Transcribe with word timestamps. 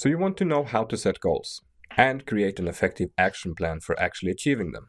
So 0.00 0.08
you 0.08 0.16
want 0.16 0.38
to 0.38 0.46
know 0.46 0.64
how 0.64 0.84
to 0.84 0.96
set 0.96 1.20
goals 1.20 1.60
and 1.94 2.24
create 2.24 2.58
an 2.58 2.68
effective 2.68 3.10
action 3.18 3.54
plan 3.54 3.80
for 3.80 4.00
actually 4.00 4.30
achieving 4.30 4.72
them. 4.72 4.88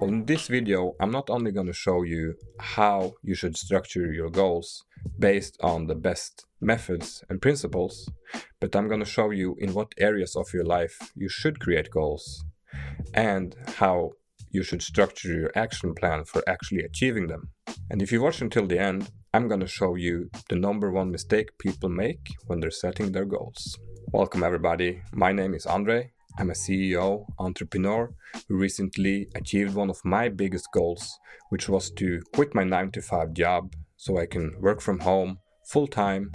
Well, 0.00 0.10
in 0.10 0.24
this 0.26 0.48
video, 0.48 0.94
I'm 1.00 1.12
not 1.12 1.30
only 1.30 1.52
going 1.52 1.68
to 1.68 1.72
show 1.72 2.02
you 2.02 2.34
how 2.58 3.12
you 3.22 3.36
should 3.36 3.56
structure 3.56 4.12
your 4.12 4.28
goals 4.28 4.82
based 5.20 5.56
on 5.60 5.86
the 5.86 5.94
best 5.94 6.46
methods 6.60 7.22
and 7.28 7.40
principles, 7.40 8.10
but 8.58 8.74
I'm 8.74 8.88
going 8.88 9.04
to 9.04 9.14
show 9.16 9.30
you 9.30 9.54
in 9.60 9.72
what 9.72 9.94
areas 9.98 10.34
of 10.34 10.52
your 10.52 10.64
life 10.64 11.12
you 11.14 11.28
should 11.28 11.60
create 11.60 11.92
goals 11.92 12.44
and 13.14 13.54
how 13.76 14.10
you 14.50 14.64
should 14.64 14.82
structure 14.82 15.32
your 15.32 15.52
action 15.54 15.94
plan 15.94 16.24
for 16.24 16.42
actually 16.48 16.82
achieving 16.82 17.28
them. 17.28 17.50
And 17.88 18.02
if 18.02 18.10
you 18.10 18.20
watch 18.20 18.40
until 18.40 18.66
the 18.66 18.80
end, 18.80 19.12
I'm 19.34 19.46
going 19.46 19.60
to 19.60 19.66
show 19.66 19.94
you 19.94 20.30
the 20.48 20.56
number 20.56 20.90
one 20.90 21.10
mistake 21.10 21.58
people 21.58 21.90
make 21.90 22.30
when 22.46 22.60
they're 22.60 22.70
setting 22.70 23.12
their 23.12 23.26
goals. 23.26 23.78
Welcome, 24.10 24.42
everybody. 24.42 25.02
My 25.12 25.32
name 25.32 25.52
is 25.52 25.66
Andre. 25.66 26.12
I'm 26.38 26.48
a 26.48 26.54
CEO, 26.54 27.26
entrepreneur 27.38 28.14
who 28.48 28.56
recently 28.56 29.28
achieved 29.34 29.74
one 29.74 29.90
of 29.90 30.02
my 30.02 30.30
biggest 30.30 30.68
goals, 30.72 31.18
which 31.50 31.68
was 31.68 31.90
to 31.98 32.22
quit 32.32 32.54
my 32.54 32.64
9 32.64 32.90
to 32.92 33.02
5 33.02 33.34
job 33.34 33.74
so 33.96 34.16
I 34.16 34.24
can 34.24 34.54
work 34.60 34.80
from 34.80 35.00
home 35.00 35.40
full 35.66 35.86
time, 35.86 36.32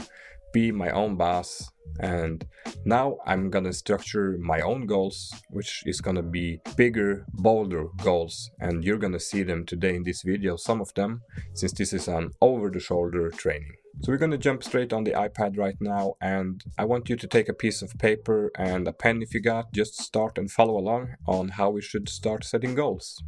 be 0.54 0.72
my 0.72 0.92
own 0.92 1.16
boss, 1.16 1.72
and 2.00 2.46
now 2.86 3.18
I'm 3.26 3.50
gonna 3.50 3.73
structure 3.73 4.38
my 4.40 4.62
own 4.62 4.86
goals, 4.86 5.34
which 5.50 5.84
is 5.86 6.02
gonna 6.02 6.23
be 6.23 6.59
bigger, 6.76 7.26
bolder 7.34 7.86
goals, 8.04 8.50
and 8.59 8.84
you're 8.84 8.98
gonna 8.98 9.20
see 9.20 9.44
them 9.44 9.66
today 9.66 9.96
in 9.96 10.04
this 10.04 10.23
video, 10.23 10.56
some 10.56 10.82
of 10.82 10.94
them, 10.94 11.22
since 11.54 11.73
this 11.73 11.94
is 11.94 12.08
an 12.08 12.32
over 12.42 12.70
the 12.70 12.80
shoulder 12.80 13.30
training. 13.30 13.73
So 14.02 14.12
we're 14.12 14.18
gonna 14.18 14.38
jump 14.38 14.64
straight 14.64 14.92
on 14.92 15.04
the 15.04 15.12
iPad 15.12 15.58
right 15.58 15.78
now, 15.80 16.16
and 16.20 16.64
I 16.78 16.86
want 16.86 17.09
you 17.09 17.16
to 17.16 17.28
take 17.28 17.48
a 17.48 17.54
piece 17.54 17.82
of 17.82 17.98
paper 18.00 18.52
and 18.58 18.88
a 18.88 18.94
pen 18.94 19.22
if 19.22 19.34
you 19.34 19.39
got, 19.39 19.72
just 19.72 20.02
start 20.02 20.38
and 20.38 20.50
follow 20.52 20.78
along 20.78 21.16
on 21.28 21.50
how 21.50 21.70
we 21.70 21.81
should 21.81 22.09
start 22.09 22.44
setting 22.44 22.76
goals. 22.76 23.22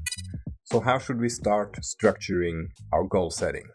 So, 0.64 0.80
how 0.80 0.98
should 0.98 1.20
we 1.20 1.30
start 1.30 1.78
structuring 1.82 2.70
our 2.92 3.04
goal 3.04 3.30
setting? 3.30 3.68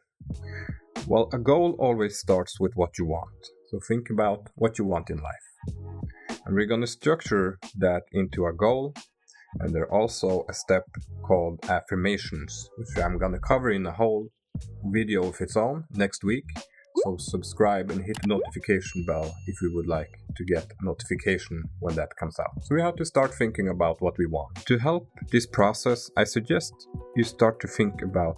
Well, 1.07 1.29
a 1.33 1.39
goal 1.39 1.77
always 1.79 2.19
starts 2.19 2.59
with 2.59 2.75
what 2.75 2.99
you 2.99 3.07
want. 3.07 3.51
So 3.71 3.79
think 3.79 4.11
about 4.11 4.49
what 4.57 4.79
you 4.79 4.85
want 4.85 5.11
in 5.11 5.19
life. 5.19 5.49
And 6.45 6.57
we're 6.57 6.67
going 6.67 6.81
to 6.81 6.89
structure 6.89 7.57
that 7.79 8.03
into 8.11 8.47
a 8.47 8.53
goal. 8.53 8.95
And 9.61 9.73
there's 9.73 9.89
also 9.93 10.45
a 10.49 10.53
step 10.53 10.87
called 11.23 11.61
affirmations, 11.69 12.69
which 12.77 13.05
I'm 13.05 13.17
going 13.17 13.31
to 13.33 13.39
cover 13.39 13.71
in 13.71 13.87
a 13.87 13.93
whole 13.93 14.27
video 14.87 15.23
of 15.29 15.41
its 15.41 15.57
own 15.57 15.85
next 15.93 16.25
week. 16.25 16.47
So 17.05 17.17
subscribe 17.17 17.93
and 17.93 18.05
hit 18.05 18.21
the 18.21 18.27
notification 18.27 19.05
bell 19.07 19.33
if 19.47 19.63
you 19.63 19.73
would 19.77 19.87
like 19.87 20.19
to 20.37 20.45
get 20.45 20.65
a 20.81 20.85
notification 20.85 21.63
when 21.79 21.95
that 21.95 22.17
comes 22.17 22.41
out. 22.41 22.65
So 22.65 22.75
we 22.75 22.83
have 22.83 22.97
to 22.97 23.05
start 23.05 23.33
thinking 23.33 23.69
about 23.69 24.03
what 24.03 24.19
we 24.19 24.27
want. 24.27 24.67
To 24.67 24.79
help 24.79 25.09
this 25.31 25.47
process, 25.47 26.11
I 26.17 26.25
suggest 26.25 26.75
you 27.15 27.23
start 27.23 27.61
to 27.61 27.69
think 27.69 28.03
about 28.03 28.37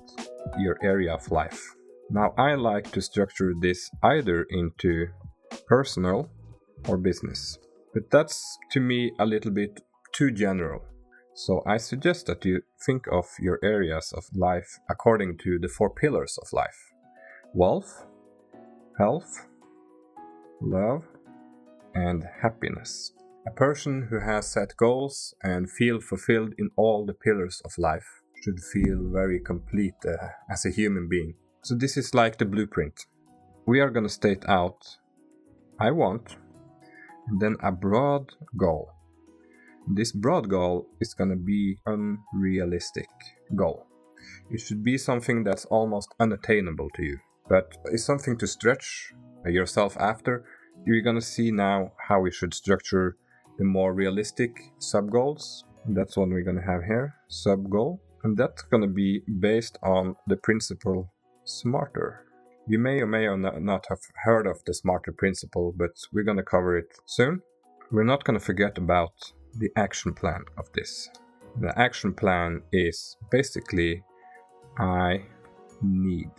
your 0.58 0.76
area 0.82 1.14
of 1.14 1.30
life. 1.30 1.74
Now 2.10 2.34
I 2.36 2.54
like 2.56 2.90
to 2.92 3.00
structure 3.00 3.54
this 3.58 3.90
either 4.02 4.46
into 4.50 5.08
personal 5.66 6.28
or 6.88 6.96
business. 6.96 7.58
But 7.94 8.10
that's 8.10 8.58
to 8.72 8.80
me 8.80 9.12
a 9.18 9.26
little 9.26 9.50
bit 9.50 9.80
too 10.12 10.30
general. 10.30 10.82
So 11.34 11.62
I 11.66 11.78
suggest 11.78 12.26
that 12.26 12.44
you 12.44 12.62
think 12.84 13.06
of 13.10 13.26
your 13.40 13.58
areas 13.62 14.12
of 14.14 14.24
life 14.34 14.78
according 14.90 15.38
to 15.38 15.58
the 15.58 15.68
four 15.68 15.90
pillars 15.90 16.38
of 16.42 16.52
life 16.52 16.92
wealth, 17.54 18.06
health, 18.98 19.46
love, 20.60 21.04
and 21.94 22.24
happiness. 22.42 23.12
A 23.46 23.50
person 23.50 24.06
who 24.08 24.20
has 24.20 24.46
set 24.46 24.76
goals 24.76 25.34
and 25.42 25.70
feel 25.70 26.00
fulfilled 26.00 26.54
in 26.58 26.70
all 26.76 27.04
the 27.04 27.14
pillars 27.14 27.60
of 27.64 27.72
life 27.76 28.22
should 28.42 28.60
feel 28.60 29.10
very 29.12 29.40
complete 29.40 29.94
uh, 30.06 30.28
as 30.50 30.64
a 30.64 30.70
human 30.70 31.08
being. 31.08 31.34
So 31.62 31.74
this 31.74 31.96
is 31.96 32.14
like 32.14 32.38
the 32.38 32.44
blueprint. 32.44 33.06
We 33.66 33.80
are 33.80 33.90
going 33.90 34.06
to 34.06 34.12
state 34.12 34.44
out 34.48 34.96
I 35.78 35.90
want, 35.90 36.36
and 37.28 37.40
then 37.40 37.56
a 37.62 37.72
broad 37.72 38.32
goal. 38.56 38.90
This 39.86 40.12
broad 40.12 40.48
goal 40.48 40.88
is 41.00 41.14
gonna 41.14 41.36
be 41.36 41.78
unrealistic 41.86 43.08
goal. 43.56 43.86
It 44.50 44.60
should 44.60 44.84
be 44.84 44.96
something 44.96 45.42
that's 45.42 45.64
almost 45.66 46.14
unattainable 46.20 46.90
to 46.94 47.02
you, 47.02 47.18
but 47.48 47.76
it's 47.86 48.04
something 48.04 48.36
to 48.38 48.46
stretch 48.46 49.12
yourself 49.44 49.96
after. 49.98 50.44
You're 50.86 51.02
gonna 51.02 51.20
see 51.20 51.50
now 51.50 51.92
how 52.08 52.20
we 52.20 52.30
should 52.30 52.54
structure 52.54 53.16
the 53.58 53.64
more 53.64 53.92
realistic 53.92 54.52
sub 54.78 55.10
goals. 55.10 55.64
That's 55.88 56.16
what 56.16 56.28
we're 56.28 56.44
gonna 56.44 56.64
have 56.64 56.84
here, 56.84 57.14
sub 57.28 57.68
goal, 57.68 58.00
and 58.22 58.36
that's 58.36 58.62
gonna 58.62 58.86
be 58.86 59.22
based 59.40 59.78
on 59.82 60.16
the 60.28 60.36
principle 60.36 61.12
smarter. 61.44 62.26
You 62.68 62.78
may 62.78 63.00
or 63.00 63.08
may 63.08 63.26
or 63.26 63.36
not 63.36 63.86
have 63.88 63.98
heard 64.22 64.46
of 64.46 64.62
the 64.64 64.72
smarter 64.72 65.10
principle, 65.10 65.74
but 65.76 65.90
we're 66.12 66.22
going 66.22 66.36
to 66.36 66.44
cover 66.44 66.76
it 66.76 66.96
soon. 67.06 67.42
We're 67.90 68.04
not 68.04 68.22
going 68.22 68.38
to 68.38 68.44
forget 68.44 68.78
about 68.78 69.32
the 69.58 69.70
action 69.76 70.14
plan 70.14 70.44
of 70.56 70.70
this. 70.72 71.10
The 71.60 71.76
action 71.76 72.14
plan 72.14 72.62
is 72.72 73.16
basically 73.32 74.04
I 74.78 75.24
need. 75.82 76.30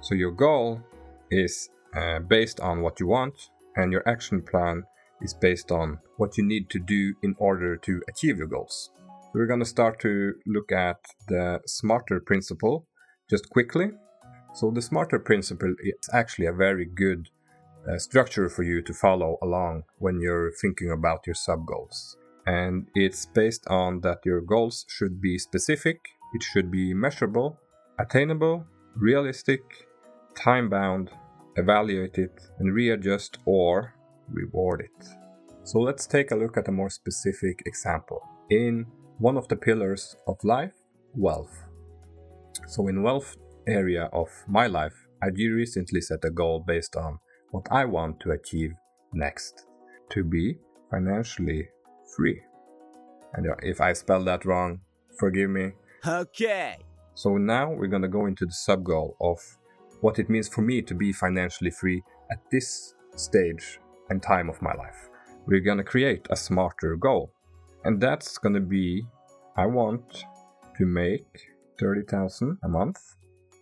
So 0.00 0.16
your 0.16 0.32
goal 0.32 0.82
is 1.30 1.70
uh, 1.96 2.18
based 2.18 2.58
on 2.58 2.82
what 2.82 2.98
you 2.98 3.06
want, 3.06 3.50
and 3.76 3.92
your 3.92 4.02
action 4.08 4.42
plan 4.42 4.82
is 5.22 5.34
based 5.34 5.70
on 5.70 6.00
what 6.16 6.36
you 6.36 6.44
need 6.44 6.68
to 6.70 6.80
do 6.80 7.14
in 7.22 7.36
order 7.38 7.76
to 7.76 8.02
achieve 8.08 8.38
your 8.38 8.48
goals. 8.48 8.90
We're 9.32 9.46
going 9.46 9.60
to 9.60 9.66
start 9.66 10.00
to 10.00 10.34
look 10.46 10.72
at 10.72 10.98
the 11.28 11.60
smarter 11.66 12.18
principle 12.18 12.88
just 13.28 13.48
quickly 13.50 13.92
so 14.52 14.70
the 14.70 14.82
smarter 14.82 15.18
principle 15.18 15.74
is 15.82 16.08
actually 16.12 16.46
a 16.46 16.52
very 16.52 16.84
good 16.84 17.28
uh, 17.88 17.98
structure 17.98 18.48
for 18.48 18.62
you 18.62 18.82
to 18.82 18.92
follow 18.92 19.38
along 19.42 19.84
when 19.98 20.20
you're 20.20 20.52
thinking 20.60 20.90
about 20.90 21.26
your 21.26 21.34
sub 21.34 21.66
goals. 21.66 22.16
And 22.46 22.88
it's 22.94 23.26
based 23.26 23.66
on 23.68 24.00
that 24.00 24.18
your 24.24 24.40
goals 24.40 24.84
should 24.88 25.20
be 25.20 25.38
specific, 25.38 25.98
it 26.34 26.42
should 26.42 26.70
be 26.70 26.94
measurable, 26.94 27.58
attainable, 27.98 28.66
realistic, 28.96 29.60
time 30.34 30.68
bound, 30.68 31.10
evaluate 31.56 32.18
it, 32.18 32.40
and 32.58 32.74
readjust 32.74 33.38
or 33.44 33.94
reward 34.28 34.80
it. 34.80 35.08
So 35.64 35.78
let's 35.78 36.06
take 36.06 36.30
a 36.30 36.36
look 36.36 36.56
at 36.56 36.68
a 36.68 36.72
more 36.72 36.90
specific 36.90 37.62
example. 37.66 38.22
In 38.50 38.86
one 39.18 39.36
of 39.36 39.48
the 39.48 39.56
pillars 39.56 40.16
of 40.26 40.42
life, 40.42 40.72
wealth. 41.14 41.64
So 42.66 42.88
in 42.88 43.02
wealth, 43.02 43.36
area 43.66 44.08
of 44.12 44.28
my 44.48 44.66
life, 44.66 44.94
I 45.22 45.28
recently 45.28 46.00
set 46.00 46.24
a 46.24 46.30
goal 46.30 46.64
based 46.66 46.96
on 46.96 47.18
what 47.50 47.66
I 47.70 47.84
want 47.84 48.20
to 48.20 48.30
achieve 48.30 48.72
next 49.12 49.66
to 50.10 50.24
be 50.24 50.58
financially 50.90 51.68
free. 52.16 52.40
And 53.34 53.48
uh, 53.48 53.54
if 53.62 53.80
I 53.80 53.92
spell 53.92 54.24
that 54.24 54.44
wrong, 54.44 54.80
forgive 55.18 55.50
me. 55.50 55.72
Okay. 56.06 56.78
So 57.14 57.36
now 57.36 57.70
we're 57.70 57.86
going 57.86 58.02
to 58.02 58.08
go 58.08 58.26
into 58.26 58.46
the 58.46 58.52
sub 58.52 58.84
goal 58.84 59.16
of 59.20 59.38
what 60.00 60.18
it 60.18 60.30
means 60.30 60.48
for 60.48 60.62
me 60.62 60.82
to 60.82 60.94
be 60.94 61.12
financially 61.12 61.70
free 61.70 62.02
at 62.30 62.38
this 62.50 62.94
stage 63.16 63.78
and 64.08 64.22
time 64.22 64.48
of 64.48 64.62
my 64.62 64.72
life. 64.74 65.08
We're 65.46 65.60
going 65.60 65.78
to 65.78 65.84
create 65.84 66.26
a 66.30 66.36
smarter 66.36 66.96
goal. 66.96 67.32
And 67.84 68.00
that's 68.00 68.38
going 68.38 68.54
to 68.54 68.60
be 68.60 69.02
I 69.56 69.66
want 69.66 70.24
to 70.78 70.86
make 70.86 71.26
30,000 71.78 72.58
a 72.62 72.68
month 72.68 72.98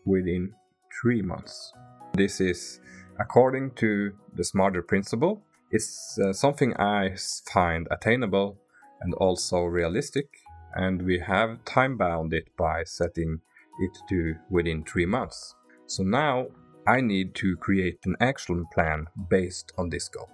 within 0.08 0.52
three 1.00 1.22
months. 1.22 1.72
This 2.14 2.40
is 2.40 2.80
according 3.20 3.72
to 3.76 4.12
the 4.34 4.44
smarter 4.44 4.82
principle. 4.82 5.42
It's 5.70 6.18
uh, 6.18 6.32
something 6.32 6.74
I 6.76 7.16
find 7.52 7.86
attainable 7.90 8.58
and 9.00 9.14
also 9.14 9.64
realistic, 9.64 10.26
and 10.74 11.02
we 11.02 11.18
have 11.18 11.64
time 11.64 11.96
bound 11.96 12.32
it 12.32 12.48
by 12.56 12.84
setting 12.84 13.40
it 13.80 13.98
to 14.08 14.34
within 14.50 14.82
three 14.84 15.06
months. 15.06 15.54
So 15.86 16.02
now 16.02 16.46
I 16.86 17.00
need 17.00 17.34
to 17.36 17.56
create 17.56 17.98
an 18.04 18.16
action 18.20 18.66
plan 18.72 19.06
based 19.28 19.72
on 19.76 19.90
this 19.90 20.08
goal. 20.08 20.30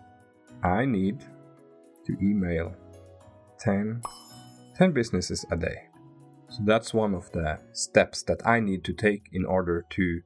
I 0.63 0.85
need 0.85 1.21
to 2.07 2.17
email 2.23 2.75
10, 3.61 4.03
10 4.77 4.93
businesses 4.93 5.45
a 5.51 5.57
day. 5.57 5.94
So 6.55 6.63
that's 6.65 6.95
one 6.95 7.15
of 7.17 7.33
the 7.33 7.59
steps 7.73 8.23
that 8.25 8.47
I 8.47 8.61
need 8.61 8.85
to 8.85 8.93
take 8.93 9.25
in 9.33 9.45
order 9.45 9.85
to 9.91 10.21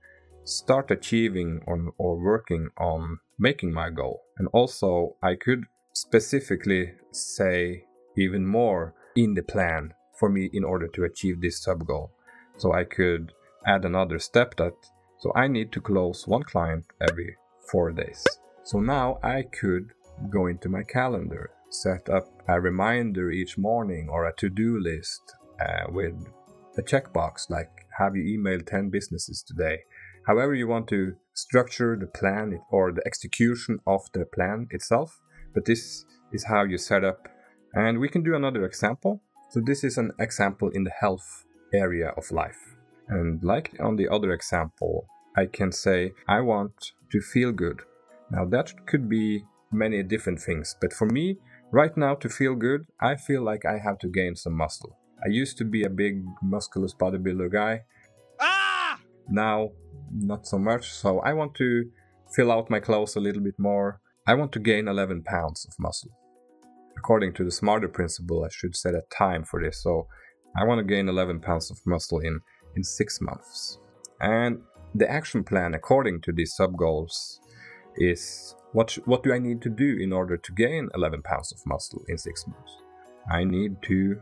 start 0.44 0.90
achieving 0.90 1.62
or, 1.66 1.94
or 1.96 2.22
working 2.22 2.69
on 2.76 3.20
making 3.38 3.72
my 3.72 3.88
goal. 3.88 4.25
And 4.36 4.46
also, 4.52 5.16
I 5.22 5.36
could 5.36 5.64
specifically 5.94 6.92
say 7.12 7.84
even 8.14 8.44
more 8.46 8.92
in 9.16 9.32
the 9.32 9.42
plan 9.42 9.94
for 10.19 10.28
me 10.28 10.50
in 10.52 10.64
order 10.64 10.86
to 10.88 11.04
achieve 11.04 11.40
this 11.40 11.62
sub 11.62 11.86
goal. 11.86 12.12
So 12.58 12.75
I 12.75 12.84
could 12.84 13.32
add 13.66 13.86
another 13.86 14.19
step 14.19 14.54
that 14.56 14.75
so 15.20 15.32
I 15.34 15.48
need 15.48 15.72
to 15.72 15.80
close 15.80 16.28
one 16.28 16.42
client 16.42 16.84
every 17.00 17.36
four 17.72 17.90
days. 17.90 18.22
So 18.64 18.80
now 18.80 19.19
I 19.22 19.44
could 19.44 19.92
go 20.28 20.46
into 20.46 20.69
my 20.69 20.82
calendar, 20.82 21.52
set 21.70 22.10
up 22.10 22.26
a 22.46 22.60
reminder 22.60 23.30
each 23.30 23.56
morning 23.56 24.10
or 24.10 24.26
a 24.26 24.34
to 24.36 24.50
do 24.50 24.78
list 24.78 25.22
uh, 25.60 25.90
with 25.90 26.14
a 26.76 26.82
checkbox 26.82 27.50
like 27.50 27.70
have 27.99 28.14
you 28.14 28.38
emailed 28.38 28.66
10 28.66 28.90
businesses 28.90 29.43
today? 29.43 29.81
However, 30.26 30.55
you 30.55 30.69
want 30.69 30.88
to 30.88 31.14
structure 31.34 31.96
the 31.99 32.06
plan 32.06 32.60
or 32.70 32.93
the 32.93 33.02
execution 33.06 33.81
of 33.87 34.02
the 34.12 34.25
plan 34.25 34.69
itself, 34.70 35.20
but 35.55 35.64
this 35.64 36.05
is 36.32 36.44
how 36.44 36.64
you 36.64 36.78
set 36.78 37.02
up. 37.02 37.28
And 37.75 37.99
we 37.99 38.08
can 38.08 38.22
do 38.22 38.34
another 38.37 38.64
example. 38.64 39.22
So, 39.50 39.60
this 39.60 39.82
is 39.82 39.99
an 39.99 40.12
example 40.20 40.69
in 40.69 40.84
the 40.84 40.93
health 41.00 41.44
area 41.72 42.11
of 42.16 42.31
life. 42.31 42.76
And 43.08 43.43
like 43.43 43.75
on 43.81 43.96
the 43.96 44.08
other 44.08 44.32
example, 44.32 45.06
I 45.37 45.46
can 45.46 45.72
say, 45.72 46.12
I 46.28 46.40
want 46.40 46.93
to 47.11 47.20
feel 47.20 47.52
good. 47.52 47.81
Now, 48.31 48.44
that 48.46 48.87
could 48.87 49.08
be 49.08 49.44
many 49.72 50.02
different 50.02 50.40
things, 50.40 50.76
but 50.81 50.93
for 50.93 51.06
me, 51.06 51.38
right 51.72 51.96
now, 51.96 52.14
to 52.16 52.28
feel 52.28 52.54
good, 52.54 52.87
I 53.00 53.16
feel 53.16 53.43
like 53.43 53.64
I 53.64 53.78
have 53.78 53.99
to 54.00 54.08
gain 54.08 54.37
some 54.37 54.54
muscle. 54.54 54.99
I 55.24 55.28
used 55.28 55.58
to 55.58 55.64
be 55.64 55.84
a 55.84 55.90
big, 55.90 56.24
musculous 56.42 56.94
bodybuilder 56.94 57.50
guy. 57.52 57.82
Ah! 58.40 59.00
Now, 59.28 59.70
not 60.12 60.46
so 60.46 60.58
much, 60.58 60.90
so 60.92 61.20
I 61.20 61.32
want 61.32 61.54
to 61.56 61.90
fill 62.34 62.52
out 62.52 62.70
my 62.70 62.80
clothes 62.80 63.16
a 63.16 63.20
little 63.20 63.42
bit 63.42 63.58
more. 63.58 64.00
I 64.26 64.34
want 64.34 64.52
to 64.52 64.60
gain 64.60 64.88
11 64.88 65.22
pounds 65.22 65.66
of 65.66 65.74
muscle. 65.78 66.10
According 66.96 67.32
to 67.34 67.44
the 67.44 67.50
smarter 67.50 67.88
principle, 67.88 68.44
I 68.44 68.48
should 68.50 68.76
set 68.76 68.94
a 68.94 69.02
time 69.10 69.44
for 69.44 69.62
this, 69.62 69.82
so 69.82 70.06
I 70.56 70.64
want 70.64 70.78
to 70.78 70.84
gain 70.84 71.08
11 71.08 71.40
pounds 71.40 71.70
of 71.70 71.78
muscle 71.86 72.20
in, 72.20 72.40
in 72.76 72.84
six 72.84 73.20
months. 73.20 73.78
And 74.20 74.60
the 74.94 75.10
action 75.10 75.44
plan, 75.44 75.74
according 75.74 76.22
to 76.22 76.32
these 76.32 76.54
sub 76.54 76.76
goals, 76.76 77.40
is 77.96 78.54
what, 78.72 78.90
sh- 78.90 78.98
what 79.04 79.22
do 79.22 79.32
I 79.32 79.38
need 79.38 79.62
to 79.62 79.70
do 79.70 79.96
in 80.00 80.12
order 80.12 80.36
to 80.36 80.52
gain 80.52 80.88
11 80.94 81.22
pounds 81.22 81.52
of 81.52 81.58
muscle 81.66 82.02
in 82.08 82.18
six 82.18 82.46
months? 82.46 82.78
I 83.30 83.44
need 83.44 83.82
to 83.82 84.20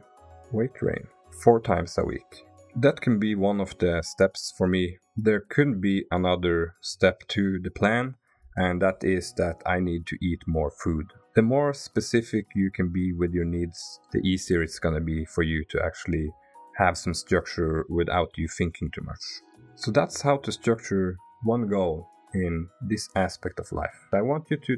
weight 0.53 0.75
train 0.75 1.07
four 1.43 1.61
times 1.61 1.99
a 1.99 2.05
week. 2.05 2.47
That 2.75 3.01
can 3.01 3.19
be 3.19 3.35
one 3.35 3.61
of 3.61 3.77
the 3.79 4.03
steps 4.03 4.53
for 4.57 4.67
me. 4.67 4.99
There 5.17 5.41
could 5.41 5.81
be 5.81 6.05
another 6.11 6.75
step 6.81 7.27
to 7.29 7.59
the 7.59 7.71
plan, 7.71 8.17
and 8.55 8.83
that 8.83 9.03
is 9.03 9.33
that 9.35 9.63
I 9.65 9.81
need 9.81 10.07
to 10.07 10.19
eat 10.23 10.43
more 10.47 10.71
food. 10.71 11.13
The 11.35 11.43
more 11.43 11.73
specific 11.75 12.47
you 12.55 12.71
can 12.71 12.93
be 12.93 13.13
with 13.13 13.33
your 13.33 13.45
needs, 13.45 14.01
the 14.13 14.21
easier 14.21 14.63
it's 14.63 14.79
gonna 14.79 15.01
be 15.01 15.25
for 15.25 15.43
you 15.43 15.65
to 15.71 15.83
actually 15.83 16.31
have 16.77 16.99
some 16.99 17.15
structure 17.15 17.85
without 17.89 18.31
you 18.37 18.49
thinking 18.49 18.91
too 18.91 19.03
much. 19.03 19.43
So 19.75 19.91
that's 19.91 20.23
how 20.23 20.39
to 20.39 20.53
structure 20.53 21.17
one 21.43 21.67
goal 21.67 22.09
in 22.35 22.69
this 22.81 23.09
aspect 23.15 23.59
of 23.59 23.73
life. 23.73 24.09
I 24.13 24.23
want 24.23 24.51
you 24.51 24.57
to 24.59 24.77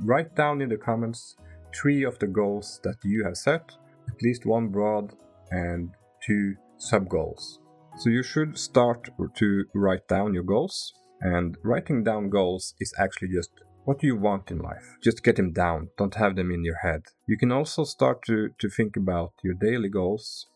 write 0.00 0.34
down 0.34 0.60
in 0.60 0.68
the 0.68 0.76
comments 0.76 1.36
three 1.74 2.04
of 2.04 2.18
the 2.18 2.26
goals 2.26 2.80
that 2.84 2.96
you 3.04 3.24
have 3.24 3.36
set, 3.36 3.72
at 4.10 4.22
least 4.22 4.46
one 4.46 4.68
broad 4.68 5.12
and 5.50 5.90
two 6.26 6.54
sub 6.78 7.08
goals. 7.08 7.60
So 7.98 8.10
you 8.10 8.22
should 8.22 8.58
start 8.58 9.10
to 9.36 9.64
write 9.74 10.08
down 10.08 10.34
your 10.34 10.44
goals. 10.44 10.92
And 11.20 11.58
writing 11.62 12.02
down 12.02 12.30
goals 12.30 12.74
is 12.80 12.94
actually 12.98 13.28
just 13.28 13.50
what 13.84 13.98
do 13.98 14.06
you 14.06 14.16
want 14.16 14.50
in 14.50 14.58
life? 14.58 14.96
Just 15.02 15.24
get 15.24 15.36
them 15.36 15.52
down, 15.52 15.88
don't 15.96 16.14
have 16.14 16.36
them 16.36 16.50
in 16.50 16.64
your 16.64 16.76
head. 16.76 17.02
You 17.26 17.36
can 17.36 17.50
also 17.50 17.84
start 17.84 18.22
to, 18.26 18.50
to 18.58 18.68
think 18.68 18.96
about 18.96 19.32
your 19.42 19.54
daily 19.54 19.88
goals. 19.88 20.46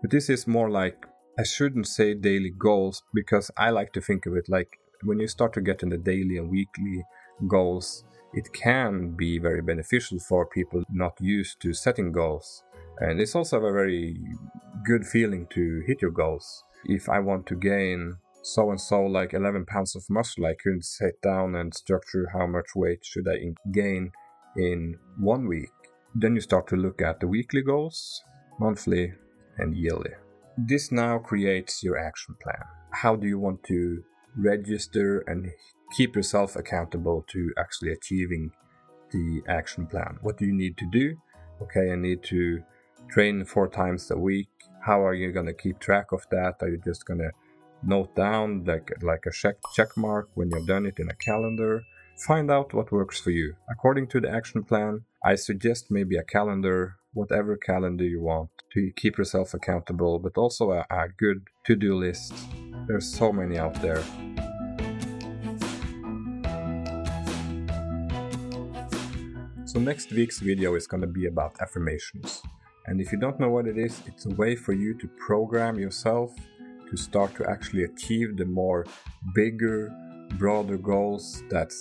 But 0.00 0.10
this 0.10 0.30
is 0.30 0.46
more 0.46 0.70
like, 0.70 1.06
I 1.38 1.42
shouldn't 1.42 1.86
say 1.86 2.14
daily 2.14 2.52
goals 2.56 3.02
because 3.14 3.50
I 3.56 3.70
like 3.70 3.92
to 3.92 4.00
think 4.00 4.26
of 4.26 4.36
it 4.36 4.48
like 4.48 4.78
when 5.04 5.18
you 5.18 5.28
start 5.28 5.52
to 5.54 5.60
get 5.60 5.82
in 5.82 5.88
the 5.88 5.98
daily 5.98 6.36
and 6.38 6.50
weekly 6.50 7.04
goals, 7.48 8.04
it 8.32 8.52
can 8.52 9.10
be 9.16 9.38
very 9.38 9.60
beneficial 9.60 10.18
for 10.20 10.46
people 10.46 10.82
not 10.90 11.20
used 11.20 11.60
to 11.60 11.74
setting 11.74 12.12
goals. 12.12 12.62
And 13.00 13.20
it's 13.20 13.34
also 13.34 13.58
a 13.58 13.72
very 13.72 14.16
good 14.84 15.04
feeling 15.04 15.46
to 15.54 15.82
hit 15.86 16.02
your 16.02 16.10
goals. 16.10 16.64
If 16.84 17.08
I 17.08 17.20
want 17.20 17.46
to 17.46 17.54
gain 17.54 18.16
so 18.42 18.70
and 18.70 18.80
so 18.80 19.02
like 19.02 19.34
11 19.34 19.66
pounds 19.66 19.94
of 19.94 20.04
muscle, 20.10 20.46
I 20.46 20.54
could 20.54 20.84
sit 20.84 21.22
down 21.22 21.54
and 21.54 21.74
structure 21.74 22.28
how 22.32 22.46
much 22.46 22.74
weight 22.74 23.04
should 23.04 23.28
I 23.28 23.54
gain 23.70 24.12
in 24.56 24.98
one 25.18 25.46
week. 25.46 25.70
Then 26.14 26.34
you 26.34 26.40
start 26.40 26.66
to 26.68 26.76
look 26.76 27.00
at 27.00 27.20
the 27.20 27.28
weekly 27.28 27.62
goals, 27.62 28.22
monthly, 28.58 29.14
and 29.58 29.76
yearly. 29.76 30.10
This 30.58 30.92
now 30.92 31.18
creates 31.18 31.82
your 31.82 31.98
action 31.98 32.34
plan. 32.42 32.62
How 32.90 33.16
do 33.16 33.26
you 33.26 33.38
want 33.38 33.62
to 33.64 34.02
register 34.36 35.20
and 35.26 35.50
keep 35.96 36.16
yourself 36.16 36.56
accountable 36.56 37.24
to 37.28 37.52
actually 37.58 37.92
achieving 37.92 38.50
the 39.12 39.42
action 39.48 39.86
plan? 39.86 40.18
What 40.20 40.36
do 40.36 40.46
you 40.46 40.52
need 40.52 40.76
to 40.78 40.86
do? 40.90 41.16
Okay, 41.62 41.92
I 41.92 41.96
need 41.96 42.22
to 42.24 42.62
train 43.12 43.44
four 43.44 43.68
times 43.68 44.10
a 44.10 44.16
week. 44.16 44.48
How 44.86 45.04
are 45.06 45.12
you 45.12 45.32
going 45.32 45.46
to 45.46 45.52
keep 45.52 45.78
track 45.78 46.12
of 46.12 46.26
that? 46.30 46.56
Are 46.62 46.68
you 46.68 46.80
just 46.82 47.04
going 47.04 47.20
to 47.20 47.30
note 47.82 48.14
down 48.16 48.64
like 48.64 48.90
like 49.02 49.26
a 49.26 49.30
check 49.30 49.56
check 49.74 49.88
mark 49.96 50.30
when 50.34 50.50
you've 50.50 50.66
done 50.66 50.86
it 50.86 50.98
in 50.98 51.10
a 51.10 51.14
calendar? 51.14 51.82
Find 52.26 52.50
out 52.50 52.72
what 52.72 52.90
works 52.90 53.20
for 53.20 53.30
you. 53.30 53.54
According 53.70 54.06
to 54.08 54.20
the 54.20 54.30
action 54.30 54.62
plan, 54.64 55.04
I 55.24 55.34
suggest 55.34 55.90
maybe 55.90 56.16
a 56.16 56.22
calendar, 56.22 56.96
whatever 57.12 57.56
calendar 57.56 58.04
you 58.04 58.22
want, 58.22 58.50
to 58.74 58.90
keep 58.96 59.18
yourself 59.18 59.52
accountable, 59.52 60.18
but 60.18 60.38
also 60.38 60.70
a, 60.70 60.86
a 60.90 61.08
good 61.08 61.48
to-do 61.66 61.94
list. 61.94 62.32
There's 62.86 63.12
so 63.12 63.32
many 63.32 63.58
out 63.58 63.74
there. 63.82 64.02
So 69.64 69.80
next 69.80 70.12
week's 70.12 70.38
video 70.38 70.74
is 70.74 70.86
going 70.86 71.00
to 71.02 71.12
be 71.20 71.26
about 71.26 71.60
affirmations. 71.60 72.42
And 72.86 73.00
if 73.00 73.12
you 73.12 73.18
don't 73.18 73.38
know 73.38 73.50
what 73.50 73.66
it 73.66 73.78
is, 73.78 74.00
it's 74.06 74.26
a 74.26 74.30
way 74.30 74.56
for 74.56 74.72
you 74.72 74.94
to 74.98 75.08
program 75.26 75.78
yourself 75.78 76.34
to 76.90 76.96
start 76.96 77.34
to 77.36 77.48
actually 77.48 77.84
achieve 77.84 78.36
the 78.36 78.44
more 78.44 78.84
bigger, 79.34 79.90
broader 80.38 80.76
goals 80.76 81.42
that 81.50 81.72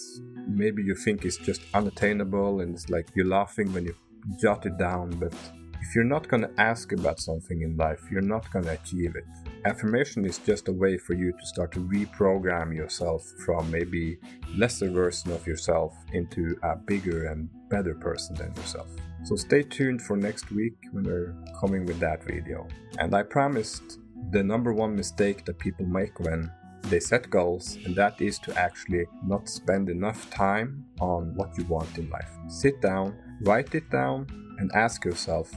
maybe 0.48 0.84
you 0.84 0.96
think 0.96 1.26
is 1.26 1.38
just 1.38 1.62
unattainable 1.74 2.62
and 2.62 2.76
it's 2.76 2.90
like 2.90 3.10
you're 3.16 3.26
laughing 3.26 3.74
when 3.74 3.86
you 3.86 3.96
jot 4.40 4.66
it 4.66 4.78
down, 4.78 5.10
but 5.12 5.34
if 5.82 5.96
you're 5.96 6.04
not 6.04 6.28
going 6.28 6.42
to 6.42 6.52
ask 6.58 6.92
about 6.92 7.20
something 7.20 7.62
in 7.62 7.76
life, 7.76 8.02
you're 8.12 8.22
not 8.22 8.50
going 8.52 8.66
to 8.66 8.72
achieve 8.72 9.16
it. 9.16 9.51
Affirmation 9.64 10.26
is 10.26 10.40
just 10.40 10.70
a 10.70 10.72
way 10.72 10.98
for 10.98 11.14
you 11.14 11.32
to 11.32 11.46
start 11.46 11.72
to 11.74 11.80
reprogram 11.82 12.76
yourself 12.76 13.24
from 13.46 13.70
maybe 13.70 14.18
lesser 14.56 14.90
version 14.90 15.32
of 15.32 15.46
yourself 15.46 15.94
into 16.14 16.58
a 16.64 16.76
bigger 16.76 17.28
and 17.28 17.48
better 17.70 17.94
person 17.94 18.36
than 18.36 18.52
yourself. 18.56 18.88
So 19.24 19.36
stay 19.36 19.62
tuned 19.62 20.02
for 20.02 20.18
next 20.18 20.52
week 20.52 20.74
when 20.92 21.04
we're 21.04 21.36
coming 21.60 21.86
with 21.86 22.00
that 22.00 22.24
video. 22.24 22.68
And 22.98 23.14
I 23.14 23.22
promised 23.22 24.00
the 24.32 24.44
number 24.44 24.74
one 24.74 24.96
mistake 24.96 25.46
that 25.46 25.60
people 25.60 25.86
make 25.86 26.20
when 26.20 26.52
they 26.86 27.00
set 27.00 27.30
goals, 27.30 27.78
and 27.86 27.96
that 27.96 28.20
is 28.20 28.40
to 28.40 28.60
actually 28.60 29.06
not 29.24 29.48
spend 29.48 29.90
enough 29.90 30.28
time 30.32 30.84
on 31.00 31.36
what 31.36 31.56
you 31.56 31.66
want 31.66 32.00
in 32.00 32.10
life. 32.10 32.32
Sit 32.48 32.82
down, 32.82 33.16
write 33.42 33.76
it 33.76 33.88
down, 33.92 34.26
and 34.58 34.72
ask 34.74 35.06
yourself, 35.06 35.52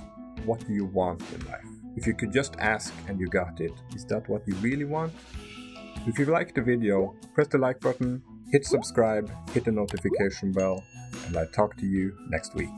what 0.44 0.60
do 0.66 0.74
you 0.74 0.84
want 0.84 1.22
in 1.32 1.46
life? 1.46 1.73
If 1.96 2.06
you 2.06 2.14
could 2.14 2.32
just 2.32 2.56
ask 2.58 2.92
and 3.08 3.20
you 3.20 3.28
got 3.28 3.60
it, 3.60 3.72
is 3.94 4.04
that 4.06 4.28
what 4.28 4.46
you 4.46 4.54
really 4.56 4.84
want? 4.84 5.12
If 6.06 6.18
you 6.18 6.26
liked 6.26 6.54
the 6.54 6.62
video, 6.62 7.14
press 7.34 7.48
the 7.48 7.58
like 7.58 7.80
button, 7.80 8.22
hit 8.50 8.64
subscribe, 8.66 9.30
hit 9.52 9.64
the 9.64 9.72
notification 9.72 10.52
bell, 10.52 10.84
and 11.26 11.36
I 11.36 11.46
talk 11.46 11.76
to 11.76 11.86
you 11.86 12.16
next 12.28 12.54
week. 12.54 12.70